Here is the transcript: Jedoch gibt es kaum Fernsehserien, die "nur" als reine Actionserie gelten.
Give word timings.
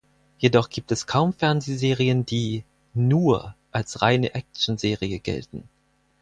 Jedoch 0.39 0.71
gibt 0.71 0.91
es 0.91 1.05
kaum 1.05 1.31
Fernsehserien, 1.31 2.25
die 2.25 2.63
"nur" 2.95 3.53
als 3.71 4.01
reine 4.01 4.33
Actionserie 4.33 5.19
gelten. 5.19 5.69